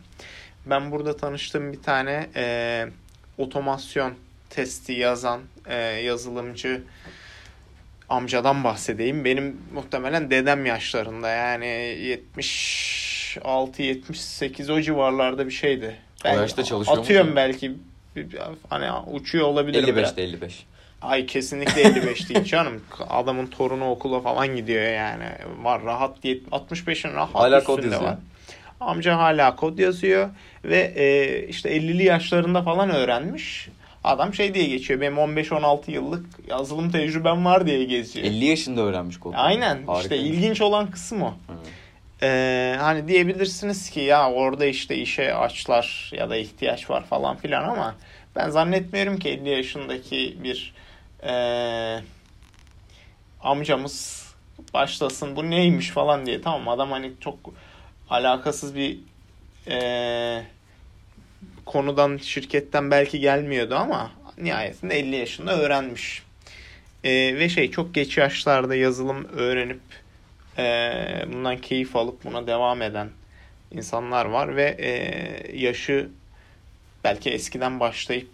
[0.66, 2.86] ben burada tanıştığım bir tane e,
[3.38, 4.14] otomasyon
[4.50, 6.82] testi yazan e, yazılımcı
[8.08, 9.24] amcadan bahsedeyim.
[9.24, 11.66] Benim muhtemelen dedem yaşlarında yani
[13.36, 15.96] 76-78 o civarlarda bir şeydi.
[16.24, 17.36] Ben o yaşta çalışıyor Atıyorum mu?
[17.36, 17.72] belki
[18.70, 19.84] hani uçuyor olabilir.
[19.84, 20.66] 55'te 55.
[21.02, 22.82] Ay kesinlikle 55 değil canım.
[23.08, 25.24] Adamın torunu okula falan gidiyor yani.
[25.62, 28.02] Var rahat diye 65'in rahat hala yazıyor.
[28.02, 28.16] var.
[28.80, 30.30] Amca hala kod yazıyor
[30.64, 33.68] ve e, işte 50'li yaşlarında falan öğrenmiş.
[34.04, 35.00] Adam şey diye geçiyor.
[35.00, 38.26] Benim 15-16 yıllık yazılım tecrübem var diye geziyor.
[38.26, 39.32] 50 yaşında öğrenmiş kod.
[39.36, 39.86] Aynen.
[39.86, 40.00] Harika.
[40.00, 41.34] İşte ilginç olan kısım o.
[42.22, 47.68] Ee, hani diyebilirsiniz ki ya orada işte işe açlar ya da ihtiyaç var falan filan
[47.68, 47.94] ama
[48.36, 50.74] ben zannetmiyorum ki 50 yaşındaki bir
[51.22, 51.32] e,
[53.40, 54.26] amcamız
[54.74, 56.42] başlasın bu neymiş falan diye.
[56.42, 57.38] Tamam adam hani çok
[58.10, 58.98] alakasız bir
[59.68, 60.42] e,
[61.66, 66.22] konudan şirketten belki gelmiyordu ama nihayetinde 50 yaşında öğrenmiş.
[67.04, 69.80] E, ve şey çok geç yaşlarda yazılım öğrenip
[70.58, 70.92] e,
[71.32, 73.08] bundan keyif alıp buna devam eden
[73.70, 76.08] insanlar var ve e, yaşı
[77.04, 78.28] belki eskiden başlayıp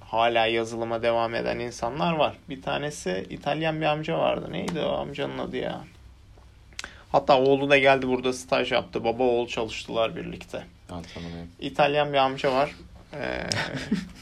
[0.00, 2.36] hala yazılıma devam eden insanlar var.
[2.48, 4.52] Bir tanesi İtalyan bir amca vardı.
[4.52, 5.84] Neydi o amcanın adı ya?
[7.12, 9.04] Hatta oğlu da geldi burada staj yaptı.
[9.04, 10.64] Baba oğul çalıştılar birlikte.
[10.88, 11.48] Tanımıyorum.
[11.60, 12.74] İtalyan bir amca var.
[13.14, 13.42] Ee,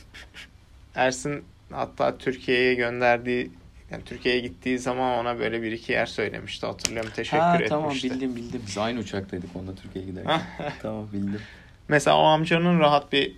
[0.95, 3.51] Ersin hatta Türkiye'ye gönderdiği
[3.91, 6.67] yani Türkiye'ye gittiği zaman ona böyle bir iki yer söylemişti.
[6.67, 7.11] Hatırlıyorum.
[7.17, 7.69] Teşekkür ha, etmişti.
[7.69, 8.63] Tamam bildim bildim.
[8.67, 10.41] Biz aynı uçaktaydık onunla Türkiye'ye giderken.
[10.83, 11.41] tamam bildim.
[11.89, 13.33] Mesela o amcanın rahat bir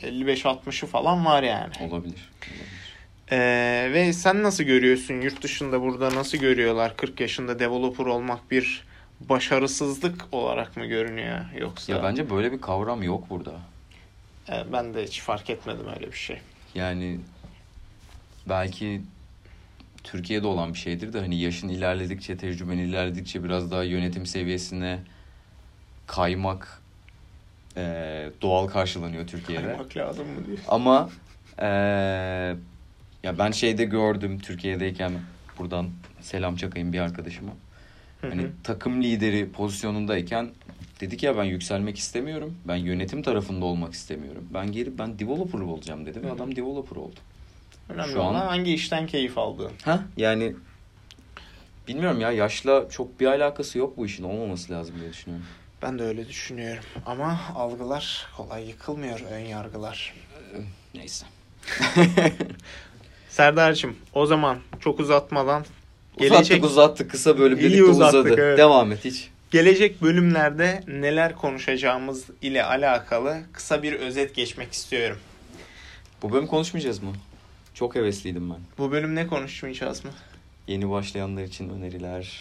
[0.00, 1.72] 55-60'ı falan var yani.
[1.80, 2.30] Olabilir.
[3.32, 8.84] Ee, ve sen nasıl görüyorsun yurt dışında burada nasıl görüyorlar 40 yaşında developer olmak bir
[9.20, 11.92] başarısızlık olarak mı görünüyor yoksa?
[11.92, 13.52] Ya bence böyle bir kavram yok burada.
[14.48, 16.38] Ee, ben de hiç fark etmedim öyle bir şey.
[16.74, 17.20] Yani
[18.48, 19.02] belki
[20.04, 24.98] Türkiye'de olan bir şeydir de hani yaşın ilerledikçe, tecrüben ilerledikçe biraz daha yönetim seviyesine
[26.06, 26.82] kaymak
[27.76, 27.82] e,
[28.42, 29.66] doğal karşılanıyor Türkiye'de.
[29.66, 30.58] Kaymak lazım mı diyor.
[30.68, 31.10] Ama
[31.60, 31.68] e,
[33.26, 35.12] ya ben şeyde gördüm Türkiye'deyken
[35.58, 37.52] buradan selam çakayım bir arkadaşıma.
[38.20, 40.50] Hani takım lideri pozisyonundayken
[41.00, 42.56] dedik ya ben yükselmek istemiyorum.
[42.68, 44.48] Ben yönetim tarafında olmak istemiyorum.
[44.54, 47.16] Ben gelip ben developer olacağım dedi ve adam developer oldu.
[47.88, 48.46] Önemli Şu olan an...
[48.46, 49.72] hangi işten keyif aldığın.
[49.84, 50.54] Ha yani
[51.88, 55.46] bilmiyorum ya yaşla çok bir alakası yok bu işin olmaması lazım diye düşünüyorum.
[55.82, 56.84] Ben de öyle düşünüyorum.
[57.06, 60.14] Ama algılar kolay yıkılmıyor ön yargılar.
[60.54, 60.60] Ee,
[60.94, 61.26] neyse.
[63.36, 65.64] Serdar'cığım o zaman çok uzatmadan
[66.16, 66.64] Uzattık gelecek...
[66.64, 68.34] uzattık kısa bölüm dedik de uzadı.
[68.38, 68.58] Evet.
[68.58, 69.28] Devam et hiç.
[69.50, 75.18] Gelecek bölümlerde neler konuşacağımız ile alakalı kısa bir özet geçmek istiyorum.
[76.22, 77.12] Bu bölüm konuşmayacağız mı?
[77.74, 78.58] Çok hevesliydim ben.
[78.78, 80.10] Bu bölüm ne konuşmayacağız mı?
[80.68, 82.32] Yeni başlayanlar için öneriler.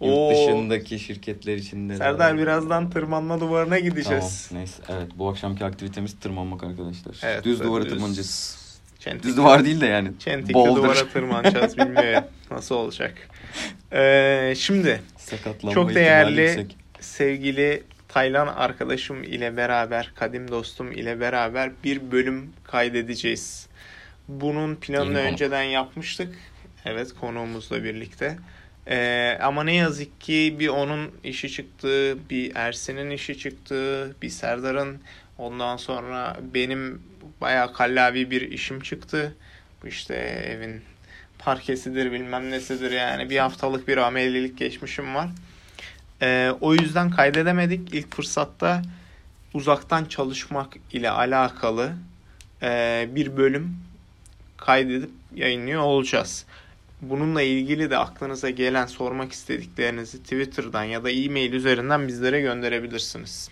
[0.00, 0.30] Yurt Oo.
[0.30, 1.96] dışındaki şirketler için de.
[1.96, 4.46] Serdar birazdan tırmanma duvarına gideceğiz.
[4.48, 4.82] Tamam neyse.
[4.88, 7.16] Evet bu akşamki aktivitemiz tırmanmak arkadaşlar.
[7.22, 7.92] Evet, düz duvara düz.
[7.92, 8.59] tırmanacağız.
[9.00, 9.24] Çentik.
[9.24, 10.12] Düz duvar değil de yani.
[10.18, 13.14] Çentikli duvara tırmanacağız bilmiyorum nasıl olacak.
[13.92, 15.02] Ee, şimdi
[15.74, 16.66] çok değerli
[17.00, 23.66] sevgili Taylan arkadaşım ile beraber, kadim dostum ile beraber bir bölüm kaydedeceğiz.
[24.28, 25.72] Bunun planını Yeni önceden konu.
[25.72, 26.34] yapmıştık.
[26.84, 28.36] Evet konuğumuzla birlikte.
[28.88, 34.98] Ee, ama ne yazık ki bir onun işi çıktı, bir Ersin'in işi çıktı, bir Serdar'ın
[35.38, 37.02] ondan sonra benim
[37.40, 39.36] bayağı kallavi bir işim çıktı.
[39.82, 40.14] Bu işte
[40.48, 40.82] evin
[41.38, 45.28] parkesidir bilmem nesidir yani bir haftalık bir amelilik geçmişim var.
[46.22, 47.94] Ee, o yüzden kaydedemedik.
[47.94, 48.82] İlk fırsatta
[49.54, 51.92] uzaktan çalışmak ile alakalı
[52.62, 53.76] e, bir bölüm
[54.56, 56.46] kaydedip yayınlıyor olacağız.
[57.02, 63.50] Bununla ilgili de aklınıza gelen sormak istediklerinizi Twitter'dan ya da e-mail üzerinden bizlere gönderebilirsiniz.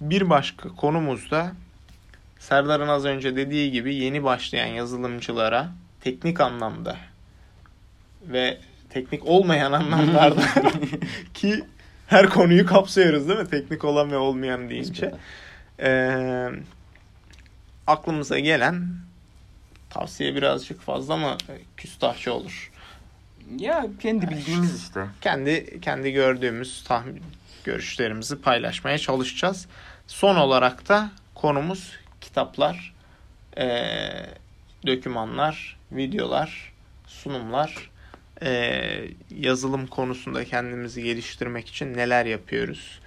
[0.00, 1.52] Bir başka konumuz da
[2.40, 5.68] Serdar'ın az önce dediği gibi yeni başlayan yazılımcılara
[6.00, 6.96] teknik anlamda
[8.22, 8.58] ve
[8.90, 10.42] teknik olmayan anlamlarda
[11.34, 11.64] ki
[12.06, 13.50] her konuyu kapsıyoruz değil mi?
[13.50, 15.14] Teknik olan ve olmayan deyince.
[15.80, 16.48] Ee,
[17.86, 18.88] aklımıza gelen
[19.90, 21.36] tavsiye birazcık fazla mı
[21.76, 22.72] küstahçı olur?
[23.58, 25.06] Ya kendi bildiğimiz işte.
[25.20, 27.22] Kendi kendi gördüğümüz tahmin
[27.64, 29.66] görüşlerimizi paylaşmaya çalışacağız.
[30.06, 32.94] Son olarak da konumuz kitaplar,
[33.58, 33.66] e,
[34.86, 36.72] dokümanlar, videolar,
[37.06, 37.90] sunumlar,
[38.42, 38.82] e,
[39.36, 43.00] yazılım konusunda kendimizi geliştirmek için neler yapıyoruz?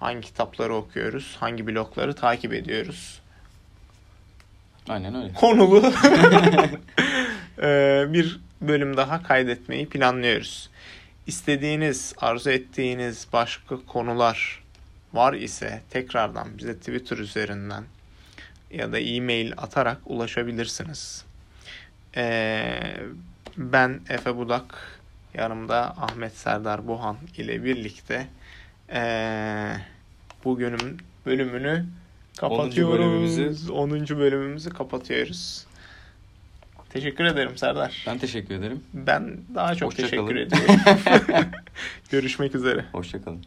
[0.00, 1.36] Hangi kitapları okuyoruz?
[1.40, 3.20] Hangi blogları takip ediyoruz?
[4.88, 5.32] Aynen öyle.
[5.32, 5.76] Konulu
[7.62, 10.70] e, bir bölüm daha kaydetmeyi planlıyoruz.
[11.26, 14.64] İstediğiniz, arzu ettiğiniz başka konular
[15.12, 17.84] var ise tekrardan bize Twitter üzerinden
[18.70, 21.24] ya da e-mail atarak ulaşabilirsiniz.
[22.16, 22.96] Ee,
[23.56, 25.00] ben Efe Budak,
[25.34, 28.26] yanımda Ahmet Serdar Bohan ile birlikte
[28.92, 29.76] ee,
[30.44, 31.86] bugünün bölümünü
[32.36, 32.94] kapatıyoruz.
[32.94, 32.98] 10.
[32.98, 33.72] bölümümüzü.
[33.72, 33.90] 10.
[34.18, 35.66] bölümümüzü kapatıyoruz.
[36.90, 38.04] Teşekkür ederim Serdar.
[38.06, 38.84] Ben teşekkür ederim.
[38.94, 40.36] Ben daha çok Hoşça teşekkür kalın.
[40.36, 40.74] ediyorum.
[42.10, 42.84] Görüşmek üzere.
[42.92, 43.44] Hoşçakalın.